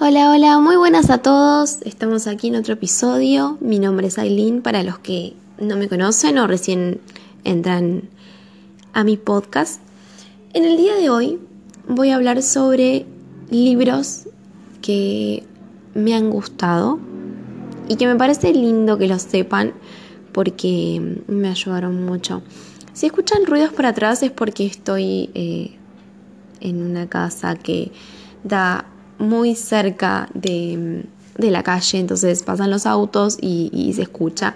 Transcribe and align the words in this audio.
Hola, 0.00 0.30
hola, 0.30 0.58
muy 0.58 0.76
buenas 0.76 1.10
a 1.10 1.18
todos. 1.18 1.82
Estamos 1.82 2.26
aquí 2.26 2.48
en 2.48 2.56
otro 2.56 2.72
episodio. 2.72 3.58
Mi 3.60 3.78
nombre 3.78 4.06
es 4.06 4.18
Aileen 4.18 4.62
para 4.62 4.82
los 4.82 4.98
que 4.98 5.34
no 5.58 5.76
me 5.76 5.86
conocen 5.86 6.38
o 6.38 6.46
recién 6.46 6.98
entran 7.44 8.08
a 8.94 9.04
mi 9.04 9.18
podcast. 9.18 9.82
En 10.54 10.64
el 10.64 10.78
día 10.78 10.96
de 10.96 11.10
hoy 11.10 11.38
voy 11.86 12.08
a 12.08 12.16
hablar 12.16 12.42
sobre 12.42 13.04
libros 13.50 14.28
que 14.80 15.44
me 15.94 16.14
han 16.14 16.30
gustado 16.30 16.98
y 17.86 17.96
que 17.96 18.06
me 18.06 18.16
parece 18.16 18.54
lindo 18.54 18.96
que 18.96 19.08
los 19.08 19.20
sepan 19.20 19.74
porque 20.32 21.20
me 21.28 21.48
ayudaron 21.48 22.06
mucho. 22.06 22.42
Si 22.94 23.06
escuchan 23.06 23.44
ruidos 23.44 23.74
por 23.74 23.84
atrás 23.84 24.22
es 24.22 24.30
porque 24.30 24.64
estoy 24.64 25.30
eh, 25.34 25.76
en 26.60 26.82
una 26.82 27.08
casa 27.08 27.56
que 27.56 27.92
da 28.42 28.86
muy 29.22 29.54
cerca 29.54 30.28
de, 30.34 31.04
la 31.38 31.62
calle, 31.62 31.98
entonces 31.98 32.42
pasan 32.42 32.70
los 32.70 32.86
autos 32.86 33.38
y, 33.40 33.92
se 33.94 34.02
escucha. 34.02 34.54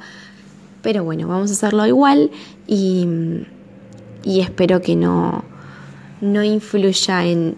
Pero 0.82 1.04
bueno, 1.04 1.26
vamos 1.28 1.50
a 1.50 1.54
hacerlo 1.54 1.86
igual 1.86 2.30
y, 2.66 3.06
espero 4.24 4.82
que 4.82 4.96
no, 4.96 5.44
no 6.20 6.42
influya 6.42 7.24
en, 7.24 7.56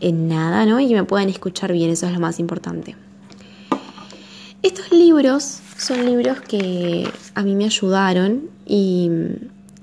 en 0.00 0.28
nada, 0.28 0.66
¿no? 0.66 0.80
Y 0.80 0.88
que 0.88 0.94
me 0.94 1.04
puedan 1.04 1.28
escuchar 1.28 1.72
bien, 1.72 1.90
eso 1.90 2.06
es 2.06 2.12
lo 2.12 2.20
más 2.20 2.40
importante. 2.40 2.96
Estos 4.62 4.90
libros 4.90 5.60
son 5.76 6.04
libros 6.04 6.40
que 6.40 7.08
a 7.34 7.42
mí 7.42 7.54
me 7.54 7.64
ayudaron 7.64 8.48
y 8.66 9.10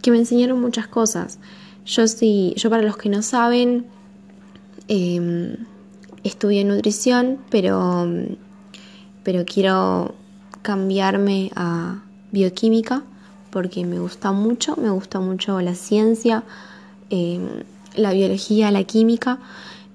que 0.01 0.11
me 0.11 0.17
enseñaron 0.17 0.59
muchas 0.59 0.87
cosas. 0.87 1.39
Yo 1.85 2.07
sí, 2.07 2.53
yo 2.57 2.69
para 2.69 2.83
los 2.83 2.97
que 2.97 3.09
no 3.09 3.21
saben, 3.21 3.85
eh, 4.87 5.55
estudié 6.25 6.63
nutrición, 6.63 7.37
pero, 7.49 8.07
pero 9.23 9.45
quiero 9.45 10.15
cambiarme 10.61 11.51
a 11.55 12.03
bioquímica 12.31 13.03
porque 13.51 13.85
me 13.85 13.99
gusta 13.99 14.31
mucho, 14.31 14.75
me 14.75 14.89
gusta 14.89 15.19
mucho 15.19 15.61
la 15.61 15.75
ciencia, 15.75 16.43
em, 17.09 17.63
la 17.95 18.11
biología, 18.11 18.71
la 18.71 18.83
química 18.83 19.39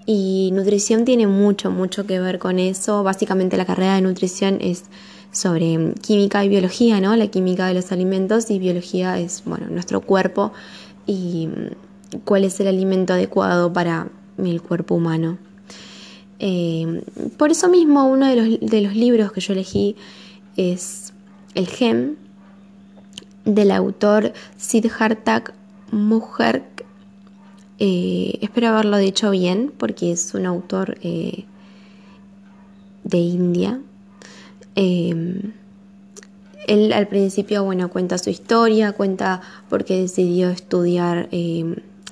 y 0.06 0.50
nutrición 0.54 1.04
tiene 1.04 1.26
mucho, 1.26 1.70
mucho 1.70 2.06
que 2.06 2.20
ver 2.20 2.38
con 2.38 2.58
eso. 2.58 3.02
Básicamente 3.02 3.56
la 3.58 3.66
carrera 3.66 3.96
de 3.96 4.00
nutrición 4.00 4.58
es 4.60 4.84
sobre 5.32 5.92
química 6.00 6.44
y 6.44 6.48
biología, 6.48 7.00
¿no? 7.00 7.14
La 7.16 7.26
química 7.26 7.66
de 7.66 7.74
los 7.74 7.92
alimentos 7.92 8.50
y 8.50 8.58
biología 8.58 9.18
es, 9.18 9.42
bueno, 9.44 9.66
nuestro 9.68 10.00
cuerpo 10.00 10.52
y 11.06 11.48
cuál 12.24 12.44
es 12.44 12.58
el 12.60 12.68
alimento 12.68 13.12
adecuado 13.12 13.72
para 13.72 14.08
el 14.38 14.62
cuerpo 14.62 14.94
humano. 14.94 15.49
Eh, 16.42 17.04
por 17.36 17.50
eso 17.50 17.68
mismo, 17.68 18.06
uno 18.06 18.26
de 18.26 18.80
los, 18.80 18.96
libros 18.96 19.30
que 19.30 19.42
yo 19.42 19.52
elegí 19.52 19.94
es 20.56 21.12
El 21.54 21.66
Gem, 21.66 22.16
del 23.44 23.70
autor 23.70 24.32
Siddhartha 24.56 25.44
Mukherjee. 25.92 26.64
Eh, 27.78 28.38
espero 28.40 28.68
haberlo 28.68 28.96
dicho 28.96 29.30
bien, 29.30 29.70
porque 29.76 30.12
es 30.12 30.34
un 30.34 30.46
autor 30.46 30.96
eh, 31.02 31.44
de 33.04 33.18
India. 33.18 33.78
él 34.76 35.52
al 36.94 37.06
principio, 37.08 37.64
bueno, 37.64 37.90
cuenta 37.90 38.16
su 38.16 38.30
historia, 38.30 38.92
cuenta 38.92 39.42
por 39.68 39.84
qué 39.84 40.00
decidió 40.00 40.48
estudiar 40.48 41.28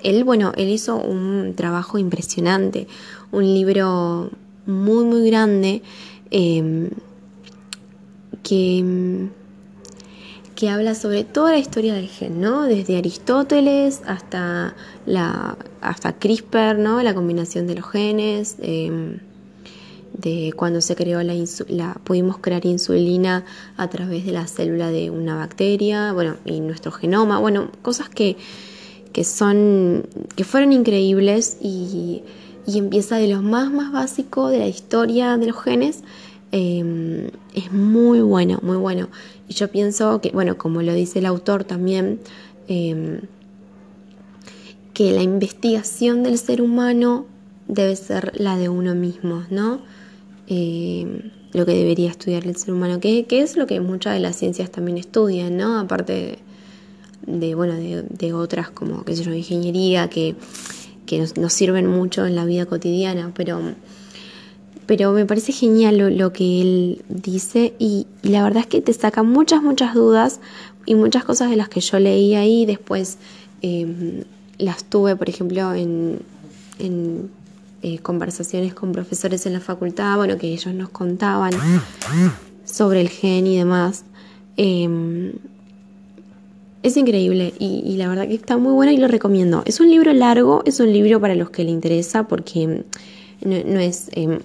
él, 0.03 0.25
bueno, 0.25 0.53
él 0.57 0.69
hizo 0.69 0.97
un 0.97 1.55
trabajo 1.55 1.99
impresionante, 1.99 2.87
un 3.33 3.45
libro 3.45 4.31
muy, 4.67 5.05
muy 5.05 5.27
grande 5.29 5.83
em, 6.31 6.91
que, 8.43 9.29
que 10.55 10.69
habla 10.69 10.95
sobre 10.95 11.25
toda 11.25 11.53
la 11.53 11.59
historia 11.59 11.95
del 11.95 12.09
gen, 12.09 12.41
¿no? 12.41 12.65
Desde 12.65 12.99
Aristóteles 12.99 14.03
hasta, 14.07 14.75
la, 15.07 15.57
hasta 15.81 16.13
CRISPR, 16.19 16.79
¿no? 16.79 17.03
La 17.03 17.15
combinación 17.15 17.67
de 17.67 17.75
los 17.75 17.91
genes, 17.91 18.57
em, 18.61 19.19
de 20.13 20.53
cuando 20.57 20.81
se 20.81 20.97
creó 20.97 21.23
la, 21.23 21.35
la, 21.69 21.95
pudimos 22.05 22.39
crear 22.39 22.67
insulina 22.67 23.45
a 23.77 23.89
través 23.89 24.27
de 24.27 24.33
la 24.33 24.47
célula 24.47 24.91
de 24.91 25.11
una 25.11 25.37
bacteria, 25.37 26.13
bueno, 26.13 26.37
y 26.45 26.61
nuestro 26.61 26.91
genoma, 26.91 27.39
bueno, 27.39 27.71
cosas 27.83 28.09
que 28.09 28.37
que 29.13 29.25
son, 29.25 30.07
que 30.37 30.45
fueron 30.45 30.73
increíbles 30.73 31.59
y, 31.61 32.23
empieza 32.67 33.17
de 33.17 33.29
lo 33.29 33.41
más, 33.41 33.73
más 33.73 33.93
básico 33.93 34.49
de 34.49 34.59
la 34.59 34.69
historia 34.69 35.39
de 35.39 35.47
los 35.47 35.63
genes. 35.63 36.03
Em, 36.53 37.29
es 37.55 37.73
muy 37.73 38.21
bueno, 38.21 38.59
muy 38.63 38.77
bueno. 38.77 39.09
Y 39.49 39.55
yo 39.55 39.69
pienso 39.69 40.21
que, 40.21 40.31
bueno, 40.31 40.59
como 40.59 40.83
lo 40.83 40.93
dice 40.93 41.21
el 41.21 41.27
autor 41.27 41.65
también, 41.65 42.21
em, 42.69 43.23
que 44.93 45.13
la 45.13 45.23
investigación 45.23 46.23
del 46.23 46.39
ser 46.39 46.61
humano 46.61 47.27
debe 47.69 47.97
ser 47.97 48.33
la 48.39 48.59
de 48.59 48.69
uno 48.69 48.95
mismo, 48.95 49.45
¿no? 49.51 49.81
Em, 50.47 51.31
lo 51.53 51.65
que 51.65 51.73
debería 51.73 52.11
estudiar 52.11 52.47
el 52.47 52.57
ser 52.57 52.75
humano, 52.75 53.01
que, 53.01 53.25
que, 53.25 53.41
es 53.41 53.57
lo 53.57 53.67
que 53.67 53.81
muchas 53.81 54.15
de 54.15 54.21
las 54.21 54.37
ciencias 54.37 54.71
también 54.71 54.99
estudian, 54.99 55.57
¿no? 55.57 55.79
Aparte 55.79 56.39
de, 57.27 57.39
de, 57.39 57.55
bueno, 57.55 57.75
de, 57.75 58.33
otras 58.33 58.71
como, 58.71 59.05
qué 59.05 59.17
sé 59.17 59.25
yo, 59.25 59.33
ingeniería, 59.33 60.09
que, 60.09 60.37
nos, 61.37 61.53
sirven 61.53 61.87
mucho 61.87 62.27
en 62.27 62.35
la 62.35 62.45
vida 62.45 62.67
cotidiana, 62.67 63.33
pero, 63.35 63.61
pero 64.87 65.13
me 65.13 65.25
parece 65.27 65.53
genial 65.53 66.17
lo, 66.17 66.33
que 66.33 66.61
él 66.61 67.05
dice 67.09 67.75
y, 67.79 68.07
la 68.23 68.43
verdad 68.43 68.61
es 68.61 68.67
que 68.67 68.81
te 68.81 68.93
saca 68.93 69.23
muchas, 69.23 69.63
muchas 69.63 69.95
dudas 69.95 70.41
y 70.87 70.95
muchas 70.95 71.25
cosas 71.25 71.51
de 71.51 71.57
las 71.57 71.69
que 71.69 71.81
yo 71.81 71.99
leí 71.99 72.35
ahí, 72.35 72.67
después 72.67 73.19
em, 73.63 74.25
las 74.59 74.85
tuve, 74.85 75.17
por 75.17 75.29
ejemplo, 75.29 75.75
en, 75.75 76.21
en 76.79 77.31
eh, 77.81 78.01
conversaciones 78.01 78.75
con 78.75 78.91
profesores 78.91 79.47
en 79.47 79.53
la 79.53 79.61
facultad, 79.61 80.17
bueno, 80.17 80.37
que 80.37 80.49
ellos 80.49 80.75
nos 80.75 80.89
contaban 80.89 81.53
sobre 82.65 83.01
el 83.01 83.09
gen 83.09 83.47
y 83.47 83.57
demás. 83.57 84.05
Em, 84.57 85.35
es 86.83 86.97
increíble 86.97 87.55
y, 87.59 87.97
la 87.97 88.09
verdad 88.09 88.29
que 88.29 88.35
está 88.35 88.57
muy 88.57 88.73
bueno 88.73 88.93
y 88.93 88.97
lo 88.97 89.09
recomiendo. 89.09 89.63
Es 89.67 89.81
un 89.81 89.91
libro 89.91 90.13
largo, 90.13 90.63
es 90.65 90.81
un 90.81 90.93
libro 90.93 91.21
para 91.21 91.35
los 91.35 91.51
que 91.51 91.65
le 91.65 91.71
interesa 91.71 92.29
porque 92.29 92.85
no, 93.45 93.81
es, 93.81 94.11
em, 94.13 94.41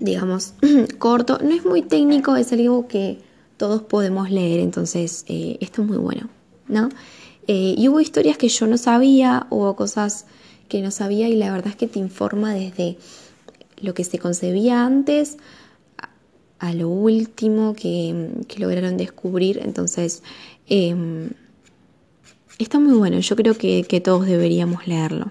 digamos, 0.00 0.54
corto, 0.98 1.38
no 1.42 1.50
es 1.50 1.64
muy 1.64 1.82
técnico, 1.82 2.36
es 2.36 2.52
algo 2.52 2.86
que 2.86 3.18
todos 3.56 3.82
podemos 3.82 4.30
leer, 4.30 4.60
entonces 4.60 5.24
eh, 5.28 5.58
esto 5.60 5.82
es 5.82 5.88
muy 5.88 5.98
bueno, 5.98 6.28
¿no? 6.68 6.88
Eh, 7.48 7.74
y 7.76 7.88
hubo 7.88 8.00
historias 8.00 8.36
que 8.38 8.48
yo 8.48 8.66
no 8.66 8.78
sabía, 8.78 9.46
hubo 9.50 9.74
cosas 9.74 10.26
que 10.68 10.82
no 10.82 10.90
sabía 10.90 11.28
y 11.28 11.34
la 11.34 11.50
verdad 11.50 11.68
es 11.68 11.76
que 11.76 11.88
te 11.88 11.98
informa 11.98 12.54
desde 12.54 12.98
lo 13.80 13.94
que 13.94 14.04
se 14.04 14.18
concebía 14.18 14.84
antes 14.84 15.38
a 16.58 16.72
lo 16.72 16.88
último 16.88 17.74
que, 17.74 18.30
lograron 18.58 18.96
descubrir. 18.96 19.60
Entonces, 19.62 20.22
em, 20.68 21.30
está 22.58 22.78
muy 22.78 22.96
bueno. 22.96 23.18
Yo 23.20 23.36
creo 23.36 23.56
que, 23.56 24.00
todos 24.04 24.26
deberíamos 24.26 24.86
leerlo. 24.86 25.30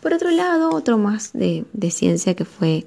Por 0.00 0.12
otro 0.12 0.30
lado, 0.30 0.70
otro 0.74 0.98
más 0.98 1.32
de, 1.32 1.64
ciencia 1.90 2.34
que 2.34 2.44
fue 2.44 2.86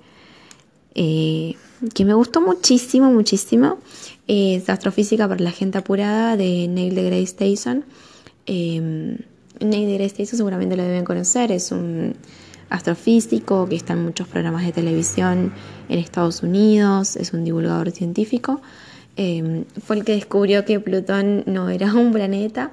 eh, 0.95 1.55
que 1.93 2.05
me 2.05 2.13
gustó 2.13 2.41
muchísimo, 2.41 3.11
muchísimo, 3.11 3.79
es 4.27 4.69
Astrofísica 4.69 5.27
para 5.27 5.41
la 5.41 5.51
gente 5.51 5.77
apurada 5.77 6.35
de 6.37 6.67
Neil 6.67 6.95
deGrasse 6.95 7.35
Tyson. 7.35 7.85
Eh, 8.45 9.17
Neil 9.59 9.87
deGrasse 9.87 10.15
Tyson 10.15 10.37
seguramente 10.37 10.75
lo 10.75 10.83
deben 10.83 11.05
conocer, 11.05 11.51
es 11.51 11.71
un 11.71 12.15
astrofísico 12.69 13.67
que 13.67 13.75
está 13.75 13.93
en 13.93 14.03
muchos 14.03 14.27
programas 14.27 14.65
de 14.65 14.71
televisión 14.71 15.53
en 15.89 15.99
Estados 15.99 16.43
Unidos, 16.43 17.15
es 17.15 17.33
un 17.33 17.43
divulgador 17.43 17.91
científico. 17.91 18.61
Em, 19.17 19.65
fue 19.85 19.97
el 19.97 20.03
que 20.03 20.13
descubrió 20.13 20.65
que 20.65 20.79
Plutón 20.79 21.43
no 21.45 21.69
era 21.69 21.93
un 21.93 22.11
planeta, 22.11 22.71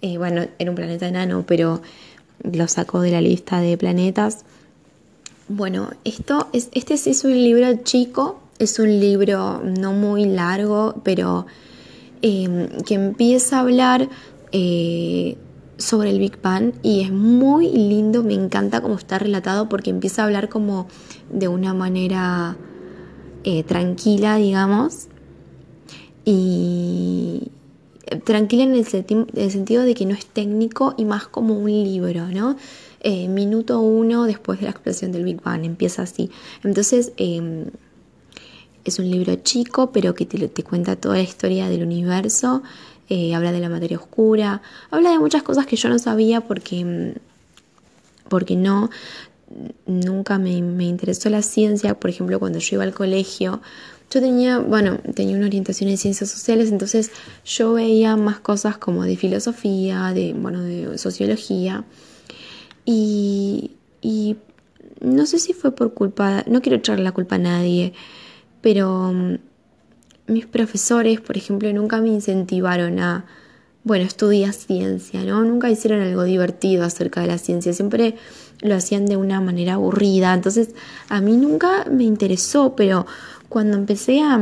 eh, 0.00 0.16
bueno, 0.18 0.46
era 0.58 0.70
un 0.70 0.76
planeta 0.76 1.06
enano, 1.06 1.44
pero 1.46 1.82
lo 2.42 2.68
sacó 2.68 3.00
de 3.00 3.10
la 3.10 3.20
lista 3.20 3.60
de 3.60 3.76
planetas. 3.76 4.44
Bueno, 5.48 5.90
esto 6.04 6.48
es, 6.52 6.68
este 6.72 6.94
es 6.94 7.24
un 7.24 7.32
libro 7.32 7.66
chico, 7.84 8.40
es 8.58 8.78
un 8.78 9.00
libro 9.00 9.62
no 9.62 9.92
muy 9.92 10.24
largo, 10.24 11.00
pero 11.04 11.46
em, 12.22 12.68
que 12.86 12.94
empieza 12.94 13.58
a 13.58 13.60
hablar 13.60 14.08
eh, 14.52 15.36
sobre 15.78 16.10
el 16.10 16.18
Big 16.18 16.40
Bang 16.40 16.72
y 16.82 17.02
es 17.02 17.12
muy 17.12 17.70
lindo, 17.70 18.22
me 18.22 18.34
encanta 18.34 18.80
cómo 18.80 18.94
está 18.94 19.18
relatado 19.18 19.68
porque 19.68 19.90
empieza 19.90 20.22
a 20.22 20.24
hablar 20.26 20.48
como 20.48 20.86
de 21.30 21.48
una 21.48 21.74
manera 21.74 22.56
eh, 23.44 23.62
tranquila, 23.62 24.36
digamos, 24.36 25.08
y 26.24 27.50
tranquila 28.24 28.64
en 28.64 28.74
el, 28.74 28.86
sentido 29.50 29.82
de 29.82 29.94
que 29.94 30.06
no 30.06 30.14
es 30.14 30.26
técnico 30.26 30.94
y 30.96 31.04
más 31.04 31.26
como 31.26 31.58
un 31.58 31.70
libro, 31.70 32.28
¿no? 32.28 32.56
eh, 33.08 33.28
minuto 33.28 33.80
uno 33.80 34.24
después 34.24 34.58
de 34.58 34.64
la 34.64 34.72
explosión 34.72 35.12
del 35.12 35.22
Big 35.22 35.40
Bang, 35.40 35.64
empieza 35.64 36.02
así. 36.02 36.28
Entonces, 36.64 37.12
em, 37.16 37.66
es 38.84 38.98
un 38.98 39.08
libro 39.08 39.36
chico, 39.36 39.92
pero 39.92 40.14
que 40.16 40.26
te, 40.26 40.62
cuenta 40.64 40.96
toda 40.96 41.16
la 41.16 41.22
historia 41.22 41.68
del 41.68 41.82
universo, 41.84 42.64
eh, 43.08 43.34
habla 43.34 43.52
de 43.52 43.60
la 43.60 43.68
materia 43.68 43.96
oscura, 43.98 44.62
habla 44.90 45.10
de 45.10 45.18
muchas 45.18 45.42
cosas 45.42 45.66
que 45.66 45.76
yo 45.76 45.88
no 45.88 45.98
sabía 45.98 46.40
porque, 46.40 46.80
em, 46.80 47.14
porque 48.28 48.56
no, 48.56 48.90
nunca 49.86 50.38
me, 50.38 50.60
me 50.62 50.84
interesó 50.84 51.30
la 51.30 51.42
ciencia, 51.42 51.98
por 51.98 52.10
ejemplo, 52.10 52.38
cuando 52.38 52.58
yo 52.58 52.76
iba 52.76 52.84
al 52.84 52.94
colegio, 52.94 53.60
yo 54.10 54.20
tenía, 54.20 54.58
bueno, 54.58 54.98
tenía 55.14 55.36
una 55.36 55.46
orientación 55.46 55.90
en 55.90 55.98
ciencias 55.98 56.30
sociales, 56.30 56.70
entonces 56.70 57.10
yo 57.44 57.72
veía 57.72 58.16
más 58.16 58.38
cosas 58.38 58.78
como 58.78 59.04
de 59.04 59.16
filosofía, 59.16 60.12
de, 60.14 60.32
bueno, 60.32 60.62
de 60.62 60.96
sociología. 60.96 61.84
Y, 62.84 63.72
y 64.00 64.36
no 65.00 65.26
sé 65.26 65.40
si 65.40 65.52
fue 65.52 65.72
por 65.72 65.92
culpa, 65.92 66.44
no 66.46 66.62
quiero 66.62 66.78
echarle 66.78 67.02
la 67.02 67.12
culpa 67.12 67.34
a 67.34 67.38
nadie, 67.38 67.94
pero 68.60 69.12
mm, 69.12 69.38
mis 70.26 70.46
profesores, 70.46 71.20
por 71.20 71.36
ejemplo, 71.36 71.72
nunca 71.72 72.00
me 72.00 72.08
incentivaron 72.08 72.98
a, 72.98 73.24
bueno, 73.84 74.04
estudia 74.04 74.52
ciencia, 74.52 75.22
¿no? 75.24 75.44
Nunca 75.44 75.70
hicieron 75.70 76.00
algo 76.00 76.24
divertido 76.24 76.84
acerca 76.84 77.20
de 77.20 77.28
la 77.28 77.38
ciencia, 77.38 77.72
siempre 77.72 78.16
lo 78.60 78.74
hacían 78.74 79.06
de 79.06 79.16
una 79.16 79.40
manera 79.40 79.74
aburrida, 79.74 80.34
entonces 80.34 80.70
a 81.08 81.20
mí 81.20 81.36
nunca 81.36 81.84
me 81.90 82.04
interesó, 82.04 82.74
pero 82.74 83.06
cuando 83.48 83.76
empecé 83.76 84.20
a, 84.22 84.40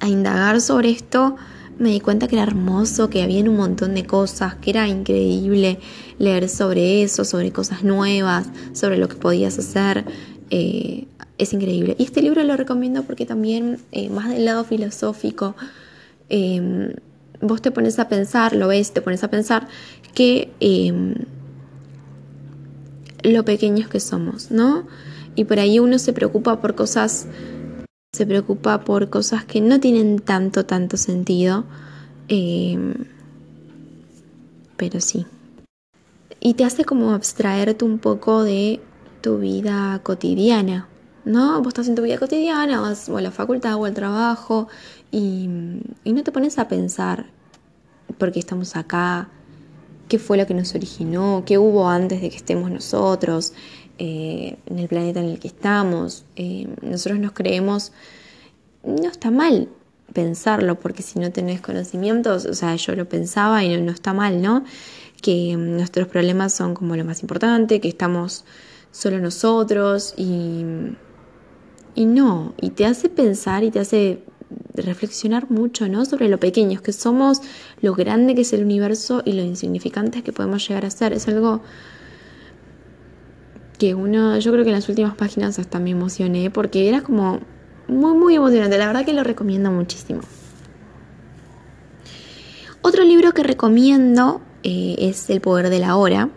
a 0.00 0.08
indagar 0.08 0.60
sobre 0.60 0.90
esto, 0.90 1.36
me 1.78 1.90
di 1.90 2.00
cuenta 2.00 2.28
que 2.28 2.36
era 2.36 2.44
hermoso, 2.44 3.10
que 3.10 3.22
había 3.22 3.42
un 3.42 3.56
montón 3.56 3.94
de 3.94 4.04
cosas, 4.04 4.54
que 4.56 4.70
era 4.70 4.86
increíble 4.86 5.78
leer 6.18 6.48
sobre 6.48 7.02
eso, 7.02 7.24
sobre 7.24 7.52
cosas 7.52 7.82
nuevas, 7.82 8.46
sobre 8.72 8.98
lo 8.98 9.08
que 9.08 9.16
podías 9.16 9.58
hacer. 9.58 10.04
Eh, 10.50 11.06
es 11.38 11.52
increíble. 11.52 11.96
Y 11.98 12.04
este 12.04 12.22
libro 12.22 12.42
lo 12.42 12.56
recomiendo 12.56 13.02
porque 13.04 13.26
también, 13.26 13.78
eh, 13.92 14.08
más 14.10 14.28
del 14.30 14.44
lado 14.44 14.64
filosófico, 14.64 15.56
em, 16.28 16.92
vos 17.40 17.62
te 17.62 17.70
pones 17.70 17.98
a 17.98 18.08
pensar, 18.08 18.54
lo 18.54 18.68
ves, 18.68 18.92
te 18.92 19.02
pones 19.02 19.24
a 19.24 19.28
pensar 19.30 19.68
que 20.14 20.52
em, 20.60 21.14
lo 23.22 23.44
pequeños 23.44 23.88
que 23.88 24.00
somos, 24.00 24.50
¿no? 24.50 24.86
Y 25.34 25.44
por 25.44 25.58
ahí 25.58 25.78
uno 25.78 25.98
se 25.98 26.12
preocupa 26.12 26.60
por 26.60 26.74
cosas 26.74 27.26
se 28.12 28.26
preocupa 28.26 28.84
por 28.84 29.10
cosas 29.10 29.44
que 29.44 29.60
no 29.60 29.80
tienen 29.80 30.20
tanto, 30.20 30.64
tanto 30.66 30.96
sentido. 30.96 31.64
Eh, 32.28 32.78
pero 34.76 35.00
sí. 35.00 35.26
Y 36.40 36.54
te 36.54 36.64
hace 36.64 36.84
como 36.84 37.12
abstraerte 37.12 37.84
un 37.84 37.98
poco 37.98 38.44
de 38.44 38.80
tu 39.20 39.38
vida 39.38 40.00
cotidiana, 40.02 40.88
¿no? 41.24 41.58
Vos 41.58 41.68
estás 41.68 41.88
en 41.88 41.94
tu 41.94 42.02
vida 42.02 42.18
cotidiana, 42.18 42.80
vas 42.80 43.08
o 43.08 43.16
a 43.16 43.22
la 43.22 43.30
facultad 43.30 43.76
o 43.76 43.84
al 43.84 43.94
trabajo 43.94 44.68
y, 45.10 45.48
no 45.48 46.22
te 46.22 46.32
pones 46.32 46.58
a 46.58 46.68
pensar 46.68 47.26
por 48.18 48.32
qué 48.32 48.38
estamos 48.38 48.76
acá, 48.76 49.28
qué 50.08 50.18
fue 50.18 50.36
lo 50.36 50.46
que 50.46 50.54
nos 50.54 50.74
originó, 50.74 51.42
qué 51.46 51.58
hubo 51.58 51.88
antes 51.88 52.20
de 52.20 52.30
que 52.30 52.36
estemos 52.36 52.70
nosotros, 52.70 53.52
eh, 53.98 54.58
en 54.66 54.78
el 54.78 54.88
planeta 54.88 55.20
en 55.20 55.26
el 55.26 55.38
que 55.38 55.48
estamos. 55.48 56.24
Eh, 56.36 56.68
nosotros 56.82 57.18
nos 57.20 57.32
creemos, 57.32 57.92
no 58.84 59.08
está 59.08 59.30
mal 59.30 59.68
pensarlo, 60.12 60.78
porque 60.78 61.02
si 61.02 61.18
no 61.18 61.32
tenés 61.32 61.60
conocimientos, 61.60 62.44
o 62.44 62.54
sea, 62.54 62.76
yo 62.76 62.94
lo 62.94 63.08
pensaba 63.08 63.64
y 63.64 63.76
no, 63.80 63.92
está 63.92 64.12
mal, 64.12 64.42
¿no? 64.42 64.64
Que 65.22 65.56
nuestros 65.56 66.08
problemas 66.08 66.52
son 66.52 66.74
como 66.74 66.96
lo 66.96 67.04
más 67.04 67.22
importante, 67.22 67.80
que 67.80 67.88
estamos 67.88 68.44
solo 68.92 69.18
nosotros 69.18 70.14
y, 70.16 70.64
y 71.94 72.06
no, 72.06 72.54
y 72.60 72.70
te 72.70 72.86
hace 72.86 73.08
pensar 73.08 73.64
y 73.64 73.70
te 73.70 73.80
hace 73.80 74.22
reflexionar 74.74 75.50
mucho, 75.50 75.88
¿no? 75.88 76.04
Sobre 76.04 76.28
lo 76.28 76.38
pequeños 76.38 76.80
que 76.82 76.92
somos, 76.92 77.40
lo 77.80 77.94
grande 77.94 78.34
que 78.34 78.42
es 78.42 78.52
el 78.52 78.64
universo 78.64 79.22
y 79.24 79.32
lo 79.32 79.42
insignificantes 79.42 80.22
que 80.22 80.32
podemos 80.32 80.66
llegar 80.66 80.84
a 80.84 80.90
ser. 80.90 81.12
Es 81.12 81.28
algo 81.28 81.62
que 83.78 83.94
uno, 83.94 84.38
yo 84.38 84.52
creo 84.52 84.64
que 84.64 84.70
en 84.70 84.76
las 84.76 84.88
últimas 84.88 85.14
páginas 85.14 85.58
hasta 85.58 85.78
me 85.78 85.90
emocioné 85.90 86.50
porque 86.50 86.88
era 86.88 87.02
como 87.02 87.40
muy, 87.88 88.16
muy 88.16 88.34
emocionante. 88.34 88.78
La 88.78 88.86
verdad 88.86 89.04
que 89.04 89.12
lo 89.12 89.24
recomiendo 89.24 89.70
muchísimo. 89.70 90.20
Otro 92.82 93.02
libro 93.02 93.32
que 93.32 93.42
recomiendo 93.42 94.42
eh, 94.62 94.96
es 94.98 95.30
El 95.30 95.40
poder 95.40 95.70
de 95.70 95.78
la 95.78 95.96
hora, 95.96 96.30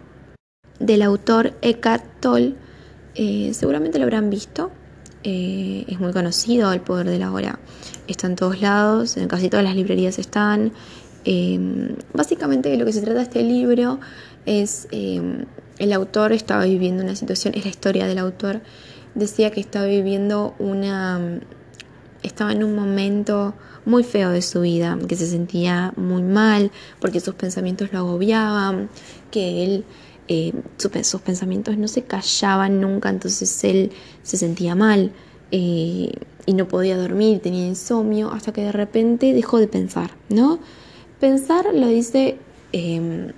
del 0.79 1.01
autor 1.01 1.53
Eckhart 1.61 2.05
Tolle. 2.21 2.55
Eh, 3.15 3.51
seguramente 3.53 3.97
lo 3.97 4.05
habrán 4.05 4.29
visto. 4.29 4.71
Eh, 5.29 5.83
es 5.89 5.99
muy 5.99 6.13
conocido 6.13 6.71
El 6.71 6.79
poder 6.79 7.07
de 7.07 7.19
la 7.19 7.33
hora. 7.33 7.59
Está 8.07 8.27
en 8.27 8.37
todos 8.37 8.61
lados, 8.61 9.17
en 9.17 9.27
casi 9.27 9.49
todas 9.49 9.65
las 9.65 9.75
librerías 9.75 10.19
están. 10.19 10.71
básicamente 12.13 12.75
lo 12.77 12.85
que 12.85 12.93
se 12.93 13.01
trata 13.01 13.17
de 13.17 13.23
este 13.23 13.43
libro 13.43 13.99
es 14.45 14.87
el 15.79 15.93
autor 15.93 16.31
estaba 16.31 16.63
viviendo 16.65 17.03
una 17.03 17.15
situación, 17.15 17.53
es 17.55 17.65
la 17.65 17.69
historia 17.69 18.07
del 18.07 18.17
autor, 18.17 18.61
decía 19.15 19.51
que 19.51 19.59
estaba 19.59 19.85
viviendo 19.85 20.55
una, 20.59 21.39
estaba 22.23 22.51
en 22.51 22.63
un 22.63 22.75
momento 22.75 23.53
muy 23.85 24.03
feo 24.03 24.31
de 24.31 24.41
su 24.41 24.61
vida, 24.61 24.97
que 25.07 25.15
se 25.15 25.27
sentía 25.27 25.93
muy 25.95 26.23
mal 26.23 26.71
porque 26.99 27.19
sus 27.19 27.35
pensamientos 27.35 27.93
lo 27.93 27.99
agobiaban, 27.99 28.89
que 29.31 29.63
él, 29.63 29.85
eh, 30.27 30.53
sus 30.77 31.21
pensamientos 31.21 31.77
no 31.77 31.87
se 31.87 32.03
callaban 32.03 32.81
nunca, 32.81 33.09
entonces 33.09 33.63
él 33.63 33.91
se 34.23 34.37
sentía 34.37 34.75
mal 34.75 35.11
eh, 35.51 36.11
y 36.45 36.53
no 36.53 36.67
podía 36.67 36.97
dormir, 36.97 37.39
tenía 37.39 37.67
insomnio, 37.67 38.31
hasta 38.31 38.51
que 38.51 38.61
de 38.61 38.71
repente 38.71 39.33
dejó 39.33 39.59
de 39.59 39.67
pensar, 39.67 40.11
¿no? 40.29 40.59
Pensar 41.19 41.73
lo 41.73 41.87
dice... 41.87 42.37
Em, 42.71 43.31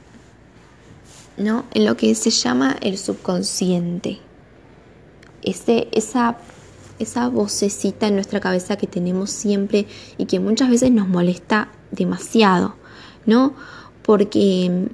¿no? 1.39 1.63
En 1.73 1.85
lo 1.85 1.97
que 1.97 2.13
se 2.13 2.29
llama 2.29 2.75
el 2.81 2.97
subconsciente. 2.97 4.19
Ese, 5.41 5.87
esa, 5.91 6.37
esa 6.99 7.29
vocecita 7.29 8.07
en 8.07 8.15
nuestra 8.15 8.39
cabeza 8.41 8.75
que 8.75 8.87
tenemos 8.87 9.31
siempre 9.31 9.87
y 10.17 10.25
que 10.25 10.39
muchas 10.39 10.69
veces 10.69 10.91
nos 10.91 11.07
molesta 11.07 11.69
demasiado, 11.91 12.75
¿no? 13.25 13.55
Porque 14.03 14.89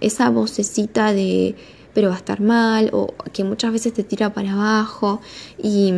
esa 0.00 0.30
vocecita 0.30 1.12
de 1.12 1.54
pero 1.98 2.10
va 2.10 2.14
a 2.14 2.18
estar 2.18 2.40
mal 2.40 2.90
o 2.92 3.12
que 3.32 3.42
muchas 3.42 3.72
veces 3.72 3.92
te 3.92 4.04
tira 4.04 4.32
para 4.32 4.52
abajo 4.52 5.20
y, 5.60 5.92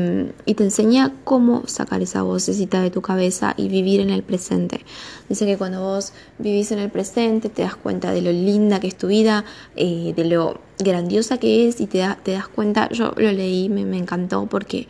te 0.46 0.64
enseña 0.64 1.12
cómo 1.24 1.66
sacar 1.66 2.00
esa 2.00 2.22
vocecita 2.22 2.80
de 2.80 2.90
tu 2.90 3.02
cabeza 3.02 3.52
y 3.58 3.68
vivir 3.68 4.00
en 4.00 4.08
el 4.08 4.22
presente. 4.22 4.80
Dice 5.28 5.44
que 5.44 5.58
cuando 5.58 5.82
vos 5.82 6.14
vivís 6.38 6.72
en 6.72 6.78
el 6.78 6.90
presente 6.90 7.50
te 7.50 7.60
das 7.60 7.76
cuenta 7.76 8.12
de 8.12 8.22
lo 8.22 8.32
linda 8.32 8.80
que 8.80 8.86
es 8.86 8.96
tu 8.96 9.08
vida, 9.08 9.44
eh, 9.76 10.14
de 10.16 10.24
lo 10.24 10.58
grandiosa 10.78 11.36
que 11.36 11.68
es 11.68 11.82
y 11.82 11.86
te, 11.86 12.02
te 12.22 12.32
das 12.32 12.48
cuenta, 12.48 12.88
yo 12.88 13.12
lo 13.16 13.30
leí, 13.30 13.68
me, 13.68 13.84
me 13.84 13.98
encantó 13.98 14.46
porque 14.46 14.88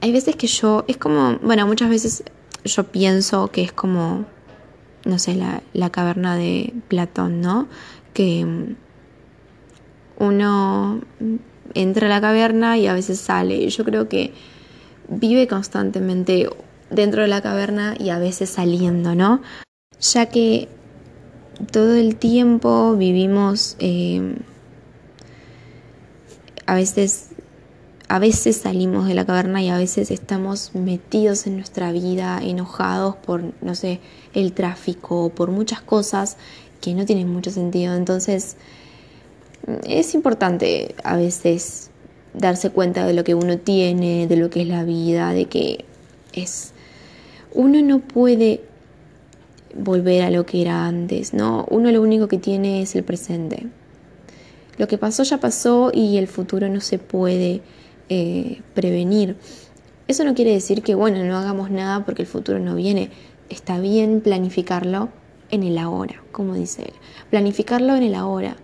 hay 0.00 0.10
veces 0.10 0.34
que 0.34 0.48
yo, 0.48 0.84
es 0.88 0.96
como, 0.96 1.38
bueno, 1.42 1.64
muchas 1.68 1.90
veces 1.90 2.24
yo 2.64 2.82
pienso 2.84 3.52
que 3.52 3.62
es 3.62 3.72
como, 3.72 4.24
no 5.04 5.20
sé, 5.20 5.36
la, 5.36 5.62
la 5.74 5.90
caverna 5.90 6.34
de 6.36 6.72
Platón, 6.88 7.40
¿no? 7.40 7.68
Que 8.12 8.74
uno 10.18 11.00
entra 11.74 12.06
a 12.06 12.10
la 12.10 12.20
caverna 12.20 12.78
y 12.78 12.86
a 12.86 12.94
veces 12.94 13.20
sale. 13.20 13.68
Yo 13.68 13.84
creo 13.84 14.08
que 14.08 14.32
vive 15.08 15.48
constantemente 15.48 16.48
dentro 16.90 17.22
de 17.22 17.28
la 17.28 17.40
caverna 17.40 17.94
y 17.98 18.10
a 18.10 18.18
veces 18.18 18.50
saliendo, 18.50 19.14
¿no? 19.14 19.40
Ya 20.00 20.26
que 20.26 20.68
todo 21.70 21.94
el 21.94 22.16
tiempo 22.16 22.96
vivimos 22.96 23.76
eh, 23.78 24.36
a 26.66 26.74
veces 26.74 27.30
a 28.08 28.18
veces 28.18 28.58
salimos 28.58 29.06
de 29.06 29.14
la 29.14 29.24
caverna 29.24 29.62
y 29.62 29.70
a 29.70 29.78
veces 29.78 30.10
estamos 30.10 30.74
metidos 30.74 31.46
en 31.46 31.56
nuestra 31.56 31.92
vida, 31.92 32.40
enojados 32.42 33.16
por, 33.16 33.54
no 33.62 33.74
sé, 33.74 34.00
el 34.34 34.52
tráfico, 34.52 35.30
por 35.30 35.50
muchas 35.50 35.80
cosas 35.80 36.36
que 36.82 36.92
no 36.92 37.06
tienen 37.06 37.32
mucho 37.32 37.50
sentido. 37.50 37.94
Entonces, 37.94 38.56
es 39.88 40.14
importante 40.14 40.94
a 41.04 41.16
veces 41.16 41.90
darse 42.34 42.70
cuenta 42.70 43.06
de 43.06 43.14
lo 43.14 43.24
que 43.24 43.34
uno 43.34 43.56
tiene, 43.56 44.26
de 44.26 44.36
lo 44.36 44.50
que 44.50 44.62
es 44.62 44.68
la 44.68 44.84
vida, 44.84 45.32
de 45.32 45.46
que 45.46 45.86
es 46.34 46.72
uno 47.54 47.82
no 47.82 48.00
puede 48.00 48.62
volver 49.74 50.22
a 50.22 50.30
lo 50.30 50.44
que 50.44 50.62
era 50.62 50.86
antes, 50.86 51.32
¿no? 51.32 51.66
Uno 51.70 51.90
lo 51.90 52.02
único 52.02 52.28
que 52.28 52.38
tiene 52.38 52.82
es 52.82 52.94
el 52.96 53.04
presente. 53.04 53.66
Lo 54.78 54.88
que 54.88 54.98
pasó 54.98 55.22
ya 55.22 55.38
pasó 55.38 55.90
y 55.94 56.16
el 56.16 56.26
futuro 56.26 56.68
no 56.68 56.80
se 56.80 56.98
puede 56.98 57.60
eh, 58.08 58.62
prevenir. 58.74 59.36
Eso 60.08 60.24
no 60.24 60.34
quiere 60.34 60.52
decir 60.52 60.82
que, 60.82 60.94
bueno, 60.94 61.22
no 61.24 61.36
hagamos 61.36 61.70
nada 61.70 62.04
porque 62.04 62.22
el 62.22 62.28
futuro 62.28 62.58
no 62.58 62.74
viene. 62.74 63.10
Está 63.50 63.78
bien 63.78 64.22
planificarlo 64.22 65.10
en 65.52 65.62
el 65.62 65.78
ahora, 65.78 66.20
como 66.32 66.54
dice 66.54 66.82
él. 66.82 66.94
Planificarlo 67.30 67.94
en 67.94 68.02
el 68.02 68.16
ahora 68.16 68.56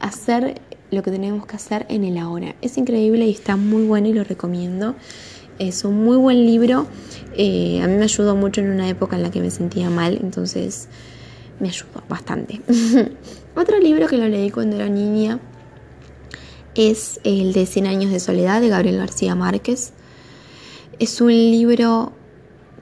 hacer 0.00 0.60
lo 0.90 1.02
que 1.02 1.10
tenemos 1.10 1.46
que 1.46 1.56
hacer 1.56 1.86
en 1.88 2.04
el 2.04 2.18
ahora. 2.18 2.56
Es 2.60 2.76
increíble 2.76 3.26
y 3.26 3.30
está 3.30 3.56
muy 3.56 3.84
bueno 3.84 4.08
y 4.08 4.12
lo 4.12 4.24
recomiendo. 4.24 4.96
Es 5.58 5.84
un 5.84 6.04
muy 6.04 6.16
buen 6.16 6.44
libro. 6.44 6.86
Eh, 7.36 7.80
a 7.82 7.86
mí 7.86 7.96
me 7.96 8.04
ayudó 8.04 8.34
mucho 8.34 8.60
en 8.60 8.70
una 8.70 8.88
época 8.88 9.16
en 9.16 9.22
la 9.22 9.30
que 9.30 9.40
me 9.40 9.50
sentía 9.50 9.88
mal, 9.90 10.18
entonces 10.20 10.88
me 11.60 11.68
ayudó 11.68 12.02
bastante. 12.08 12.60
Otro 13.56 13.78
libro 13.78 14.08
que 14.08 14.16
lo 14.16 14.26
leí 14.26 14.50
cuando 14.50 14.76
era 14.76 14.88
niña 14.88 15.38
es 16.74 17.20
el 17.24 17.52
de 17.52 17.66
Cien 17.66 17.86
años 17.86 18.10
de 18.10 18.20
soledad 18.20 18.60
de 18.60 18.68
Gabriel 18.68 18.96
García 18.96 19.34
Márquez. 19.34 19.92
Es 20.98 21.20
un 21.20 21.30
libro 21.30 22.12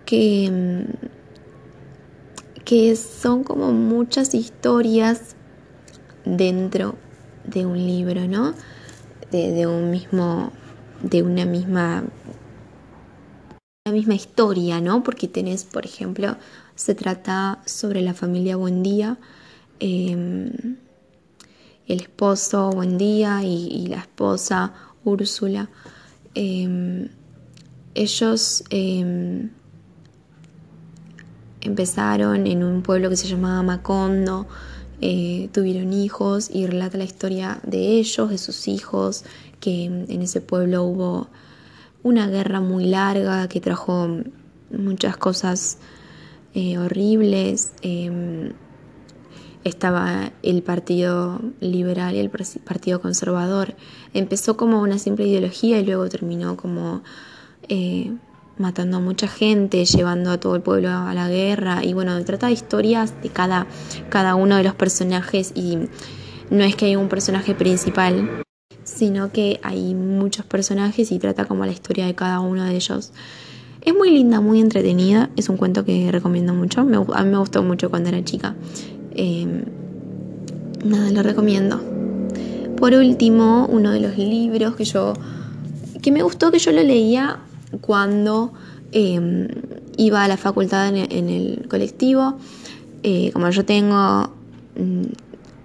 que, 0.07 0.51
mm, 0.51 1.09
que 2.69 2.95
son 2.97 3.45
como 3.45 3.73
muchas 3.73 4.35
historias 4.35 5.37
dentro 6.27 6.97
de 7.45 7.65
un 7.65 7.79
libro, 7.79 8.29
¿no? 8.29 8.53
De, 9.31 9.67
un 9.67 9.91
mismo, 9.91 10.53
de 11.03 11.23
una 11.23 11.47
misma, 11.47 12.05
misma 13.91 14.15
historia, 14.15 14.83
¿no? 14.83 15.03
Porque 15.03 15.29
tenés, 15.29 15.65
por 15.65 15.87
ejemplo, 15.87 16.37
se 16.75 16.95
trata 16.95 17.63
sobre 17.65 18.03
la 18.03 18.13
familia 18.13 18.57
Buendía, 18.57 19.17
em, 19.81 20.77
el 21.87 22.01
esposo 22.03 22.69
Buendía 22.69 23.43
y, 23.45 23.69
y 23.69 23.87
la 23.87 24.01
esposa 24.01 24.75
Úrsula. 25.05 25.71
Em, 26.35 27.09
ellos 27.95 28.63
em, 28.69 29.49
empezaron 31.61 32.47
en 32.47 32.63
un 32.63 32.83
pueblo 32.83 33.11
que 33.11 33.17
se 33.17 33.29
llamaba 33.29 33.63
Macondo, 33.63 34.47
eh, 35.01 35.49
tuvieron 35.53 35.93
hijos 35.93 36.51
y 36.53 36.67
relata 36.67 36.99
la 36.99 37.05
historia 37.05 37.61
de 37.63 37.99
ellos, 37.99 38.31
de 38.31 38.39
sus 38.39 38.69
hijos, 38.69 39.25
que 39.61 39.85
en 39.85 40.23
ese 40.23 40.41
pueblo 40.41 40.85
hubo 40.85 41.29
una 42.03 42.29
guerra 42.29 42.61
muy 42.61 42.87
larga 42.87 43.49
que 43.49 43.61
trajo 43.61 44.09
muchas 44.71 45.17
cosas 45.17 45.79
eh, 46.55 46.79
horribles. 46.79 47.73
Em, 47.83 48.53
estaba 49.65 50.33
el 50.43 50.63
Partido 50.63 51.41
Liberal 51.61 52.15
y 52.15 52.21
el 52.21 52.31
Partido 52.31 53.01
Conservador. 53.01 53.75
Empezó 54.15 54.57
como 54.57 54.81
una 54.81 54.99
simple 54.99 55.27
ideología 55.27 55.79
y 55.79 55.85
luego 55.85 56.09
terminó 56.09 56.57
como 56.57 57.03
eh, 57.69 58.13
matando 58.61 58.99
a 58.99 59.01
mucha 59.01 59.29
gente, 59.29 59.85
llevando 59.85 60.31
a 60.31 60.39
todo 60.39 60.57
el 60.57 60.63
pueblo 60.63 60.91
a 60.91 61.13
la 61.15 61.29
guerra 61.29 61.85
y 61.85 61.93
bueno, 61.95 62.23
trata 62.25 62.47
de 62.47 62.53
historias 62.53 63.15
de 63.23 63.29
cada, 63.29 63.67
cada 64.09 64.35
uno 64.35 64.57
de 64.57 64.65
los 64.65 64.75
personajes 64.75 65.53
y 65.55 65.79
no 66.51 66.65
es 66.65 66.77
que 66.77 66.87
haya 66.87 66.99
un 66.99 67.09
personaje 67.09 67.55
principal, 67.55 68.43
sino 68.85 69.33
que 69.33 69.61
hay 69.63 69.95
muchos 69.95 70.47
personajes 70.47 71.13
y 71.13 71.19
trata 71.19 71.45
como 71.45 71.67
la 71.67 71.73
historia 71.73 72.07
de 72.07 72.15
cada 72.15 72.41
uno 72.41 72.65
de 72.65 72.75
ellos. 72.75 73.13
Es 73.83 73.95
muy 73.95 74.11
linda, 74.11 74.41
muy 74.41 74.61
entretenida, 74.61 75.31
es 75.37 75.49
un 75.49 75.57
cuento 75.57 75.85
que 75.85 76.11
recomiendo 76.11 76.55
mucho, 76.55 76.81
a 76.81 76.85
mí 76.85 77.31
me 77.31 77.39
gustó 77.39 77.63
mucho 77.63 77.91
cuando 77.91 78.09
era 78.09 78.25
chica. 78.25 78.55
Em, 79.13 79.65
nada, 80.85 81.11
lo 81.11 81.23
recomiendo. 81.23 81.81
Por 82.77 82.95
último, 82.95 83.67
uno 83.71 83.91
de 83.91 84.01
los 84.01 84.17
libros 84.17 84.77
que 84.77 84.85
yo 84.85 85.15
que 86.01 86.13
me 86.13 86.23
gustó 86.23 86.51
que 86.51 86.59
yo 86.59 86.73
lo 86.73 86.83
leía 86.83 87.41
cuando 87.81 88.53
em, 88.93 89.49
iba 89.97 90.25
a 90.25 90.29
la 90.29 90.37
facultad 90.37 90.89
en, 90.89 91.29
el 91.29 91.67
colectivo. 91.69 92.39
Eh, 93.03 93.31
como 93.33 93.49
yo 93.51 93.65
tengo 93.65 94.31
mm, 94.77 95.05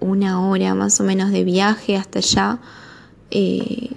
una 0.00 0.48
hora 0.48 0.74
más 0.74 1.00
o 1.00 1.04
menos 1.04 1.30
de 1.30 1.44
viaje 1.44 1.96
hasta 1.96 2.18
allá, 2.18 2.58
eh, 3.30 3.90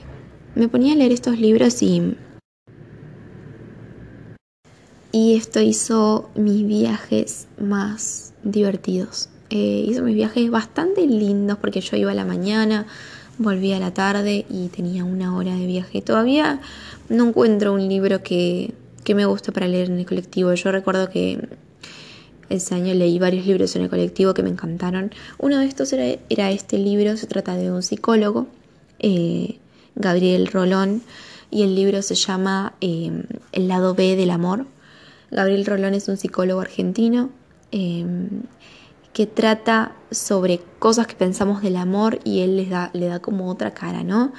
me 0.55 0.67
ponía 0.67 0.93
a 0.93 0.95
leer 0.95 1.11
estos 1.11 1.39
libros 1.39 1.81
y, 1.83 2.15
y 5.11 5.35
esto 5.35 5.61
hizo 5.61 6.29
mis 6.35 6.65
viajes 6.65 7.47
más 7.59 8.33
divertidos. 8.43 9.29
Eh, 9.49 9.85
hizo 9.87 10.03
mis 10.03 10.15
viajes 10.15 10.49
bastante 10.49 11.07
lindos 11.07 11.57
porque 11.59 11.79
yo 11.79 11.95
iba 11.95 12.11
a 12.11 12.15
la 12.15 12.25
mañana, 12.25 12.85
volví 13.37 13.73
a 13.73 13.79
la 13.79 13.93
tarde 13.93 14.45
y 14.49 14.67
tenía 14.69 15.03
una 15.03 15.35
hora 15.35 15.55
de 15.55 15.65
viaje. 15.65 16.01
Todavía 16.01 16.61
no 17.09 17.27
encuentro 17.27 17.73
un 17.73 17.87
libro 17.87 18.21
que, 18.23 18.73
me 19.15 19.25
guste 19.25 19.51
para 19.51 19.67
leer 19.67 19.89
en 19.89 19.99
el 19.99 20.05
colectivo. 20.05 20.53
Yo 20.53 20.71
recuerdo 20.71 21.09
que 21.09 21.47
ese 22.49 22.75
año 22.75 22.93
leí 22.93 23.19
varios 23.19 23.45
libros 23.45 23.75
en 23.75 23.83
el 23.83 23.89
colectivo 23.89 24.33
que 24.33 24.43
me 24.43 24.49
encantaron. 24.49 25.11
Uno 25.37 25.59
de 25.59 25.65
estos 25.65 25.93
era, 25.93 26.51
este 26.51 26.77
libro, 26.77 27.15
se 27.15 27.27
trata 27.27 27.55
de 27.55 27.71
un 27.71 27.83
psicólogo, 27.83 28.47
eh, 28.99 29.59
Gabriel 29.95 30.47
Rolón, 30.47 31.01
y 31.49 31.63
el 31.63 31.75
libro 31.75 32.01
se 32.01 32.15
llama 32.15 32.73
eh, 32.81 33.23
El 33.53 33.67
lado 33.69 33.95
B 33.95 34.17
del 34.17 34.31
amor. 34.31 34.65
Gabriel 35.31 35.65
Rolón 35.65 35.93
es 35.93 36.07
un 36.09 36.17
psicólogo 36.17 36.59
argentino 36.59 37.29
eh, 37.71 38.05
que 39.17 39.25
trata 39.25 39.95
sobre 40.11 40.59
cosas 40.77 41.07
que 41.07 41.15
pensamos 41.15 41.63
del 41.63 41.77
amor 41.77 42.19
y 42.23 42.41
él 42.41 42.55
les 42.55 42.69
da, 42.69 42.91
le 42.93 43.07
da 43.07 43.19
como 43.19 43.49
otra 43.49 43.73
cara, 43.73 44.03
¿no? 44.03 44.31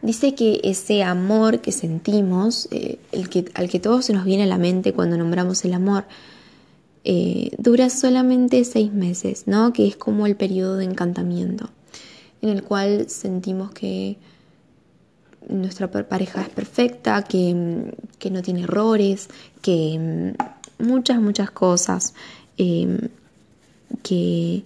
Dice 0.00 0.36
que 0.36 0.60
ese 0.62 1.02
amor 1.02 1.60
que 1.60 1.72
sentimos, 1.72 2.68
eh, 2.70 3.00
el 3.10 3.28
que, 3.28 3.46
al 3.54 3.68
que 3.68 3.80
todo 3.80 4.00
se 4.00 4.12
nos 4.12 4.24
viene 4.24 4.44
a 4.44 4.46
la 4.46 4.58
mente 4.58 4.92
cuando 4.92 5.18
nombramos 5.18 5.64
el 5.64 5.74
amor, 5.74 6.04
eh, 7.02 7.50
dura 7.58 7.90
solamente 7.90 8.64
seis 8.64 8.92
meses, 8.92 9.48
¿no? 9.48 9.72
Que 9.72 9.88
es 9.88 9.96
como 9.96 10.28
el 10.28 10.36
periodo 10.36 10.76
de 10.76 10.84
encantamiento, 10.84 11.68
en 12.42 12.50
el 12.50 12.62
cual 12.62 13.10
sentimos 13.10 13.72
que 13.72 14.18
nuestra 15.48 15.90
pareja 15.90 16.42
es 16.42 16.48
perfecta, 16.50 17.24
que, 17.24 17.92
que 18.20 18.30
no 18.30 18.40
tiene 18.40 18.62
errores, 18.62 19.28
que 19.62 20.36
muchas, 20.78 21.20
muchas 21.20 21.50
cosas 21.50 22.14
eh, 22.56 23.08
que 24.02 24.64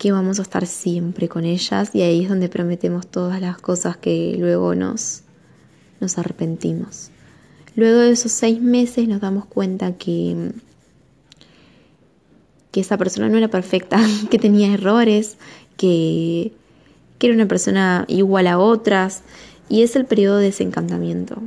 que 0.00 0.12
vamos 0.12 0.38
a 0.38 0.42
estar 0.42 0.66
siempre 0.66 1.28
con 1.28 1.44
ellas 1.44 1.90
y 1.92 2.00
ahí 2.00 2.22
es 2.22 2.30
donde 2.30 2.48
prometemos 2.48 3.06
todas 3.06 3.38
las 3.38 3.58
cosas 3.58 3.98
que 3.98 4.34
luego 4.38 4.74
nos, 4.74 5.24
nos 6.00 6.16
arrepentimos. 6.16 7.10
Luego 7.76 7.98
de 7.98 8.12
esos 8.12 8.32
seis 8.32 8.62
meses 8.62 9.06
nos 9.06 9.20
damos 9.20 9.44
cuenta 9.44 9.92
que, 9.98 10.52
que 12.70 12.80
esa 12.80 12.96
persona 12.96 13.28
no 13.28 13.36
era 13.36 13.48
perfecta, 13.48 14.00
que 14.30 14.38
tenía 14.38 14.72
errores, 14.72 15.36
que, 15.76 16.52
que 17.18 17.26
era 17.26 17.36
una 17.36 17.46
persona 17.46 18.06
igual 18.08 18.46
a 18.46 18.58
otras 18.58 19.20
y 19.68 19.82
es 19.82 19.96
el 19.96 20.06
periodo 20.06 20.38
de 20.38 20.44
desencantamiento. 20.44 21.42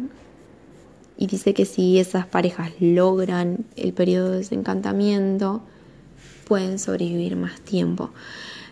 Y 1.17 1.27
dice 1.27 1.53
que 1.53 1.65
si 1.65 1.99
esas 1.99 2.25
parejas 2.25 2.71
logran 2.79 3.65
el 3.75 3.93
periodo 3.93 4.31
de 4.31 4.37
desencantamiento, 4.37 5.61
pueden 6.47 6.79
sobrevivir 6.79 7.35
más 7.35 7.61
tiempo. 7.61 8.11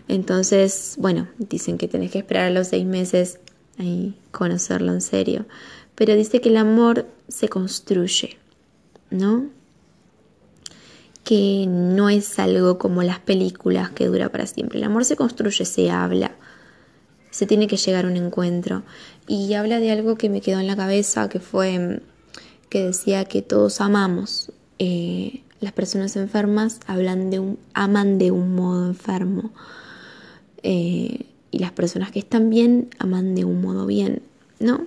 Entonces, 0.08 0.96
bueno, 0.98 1.28
dicen 1.38 1.78
que 1.78 1.88
tenés 1.88 2.10
que 2.10 2.18
esperar 2.18 2.44
a 2.46 2.50
los 2.50 2.68
seis 2.68 2.84
meses 2.84 3.38
y 3.78 4.14
conocerlo 4.30 4.92
en 4.92 5.00
serio. 5.00 5.46
Pero 5.94 6.14
dice 6.14 6.40
que 6.40 6.48
el 6.48 6.56
amor 6.56 7.06
se 7.28 7.48
construye, 7.48 8.38
¿no? 9.10 9.46
Que 11.24 11.66
no 11.68 12.08
es 12.08 12.38
algo 12.38 12.78
como 12.78 13.02
las 13.02 13.20
películas 13.20 13.90
que 13.90 14.06
dura 14.06 14.30
para 14.30 14.46
siempre. 14.46 14.78
El 14.78 14.84
amor 14.84 15.04
se 15.04 15.16
construye, 15.16 15.64
se 15.64 15.90
habla, 15.90 16.32
se 17.30 17.46
tiene 17.46 17.66
que 17.66 17.76
llegar 17.76 18.04
a 18.04 18.08
un 18.08 18.16
encuentro. 18.16 18.82
Y 19.28 19.54
habla 19.54 19.78
de 19.78 19.92
algo 19.92 20.16
que 20.16 20.28
me 20.28 20.40
quedó 20.40 20.58
en 20.58 20.66
la 20.66 20.76
cabeza, 20.76 21.28
que 21.28 21.38
fue 21.38 22.00
que 22.72 22.84
decía 22.84 23.26
que 23.26 23.42
todos 23.42 23.82
amamos. 23.82 24.50
Eh, 24.78 25.42
las 25.60 25.74
personas 25.74 26.16
enfermas 26.16 26.80
hablan 26.86 27.28
de 27.28 27.38
un, 27.38 27.58
aman 27.74 28.16
de 28.16 28.30
un 28.30 28.54
modo 28.54 28.86
enfermo. 28.86 29.50
Eh, 30.62 31.26
y 31.50 31.58
las 31.58 31.72
personas 31.72 32.12
que 32.12 32.20
están 32.20 32.48
bien 32.48 32.88
aman 32.98 33.34
de 33.34 33.44
un 33.44 33.60
modo 33.60 33.84
bien, 33.84 34.22
¿no? 34.58 34.86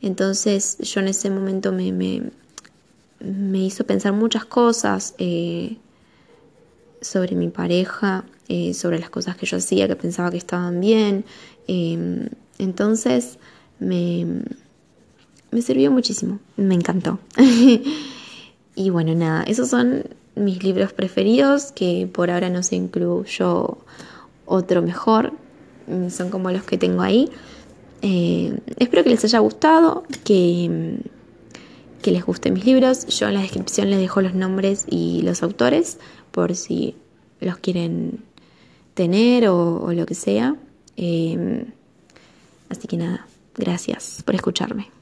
Entonces 0.00 0.78
yo 0.78 1.00
en 1.00 1.06
ese 1.06 1.30
momento 1.30 1.70
me, 1.70 1.92
me, 1.92 3.58
hizo 3.58 3.86
pensar 3.86 4.12
muchas 4.12 4.44
cosas 4.44 5.14
eh, 5.18 5.76
sobre 7.00 7.36
mi 7.36 7.48
pareja, 7.48 8.24
sobre 8.74 8.98
las 8.98 9.08
cosas 9.08 9.36
que 9.36 9.46
yo 9.46 9.56
hacía 9.56 9.86
que 9.86 9.94
pensaba 9.94 10.32
que 10.32 10.36
estaban 10.36 10.80
bien. 10.80 11.24
entonces 12.58 13.38
me, 13.78 14.42
me 15.52 15.62
sirvió 15.62 15.92
muchísimo, 15.92 16.40
me 16.56 16.74
encantó. 16.74 17.20
Y 18.74 18.90
bueno, 18.90 19.14
nada, 19.14 19.42
esos 19.42 19.68
son 19.68 20.04
mis 20.34 20.62
libros 20.62 20.92
preferidos, 20.92 21.72
que 21.72 22.08
por 22.10 22.30
ahora 22.30 22.48
no 22.48 22.62
se 22.62 22.76
incluyó 22.76 23.78
otro 24.46 24.82
mejor, 24.82 25.32
mm, 25.86 26.08
son 26.08 26.30
como 26.30 26.50
los 26.50 26.62
que 26.62 26.78
tengo 26.78 27.02
ahí. 27.02 27.30
Eh, 28.00 28.58
espero 28.78 29.04
que 29.04 29.10
les 29.10 29.24
haya 29.24 29.38
gustado, 29.40 30.04
que, 30.24 31.00
que 32.00 32.10
les 32.10 32.24
gusten 32.24 32.54
mis 32.54 32.64
libros. 32.64 33.06
Yo 33.06 33.28
en 33.28 33.34
la 33.34 33.42
descripción 33.42 33.90
les 33.90 33.98
dejo 33.98 34.22
los 34.22 34.34
nombres 34.34 34.86
y 34.88 35.22
los 35.22 35.42
autores, 35.42 35.98
por 36.30 36.54
si 36.56 36.96
los 37.40 37.58
quieren 37.58 38.24
tener 38.94 39.48
o, 39.48 39.92
lo 39.92 40.06
que 40.06 40.14
sea. 40.14 40.56
Em, 40.96 41.66
así 42.70 42.88
que 42.88 42.96
nada, 42.96 43.26
gracias 43.54 44.22
por 44.24 44.34
escucharme. 44.34 45.01